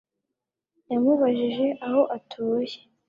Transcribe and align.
Yamubajije 0.91 1.65
aho 1.85 2.01
atuye 2.17 2.75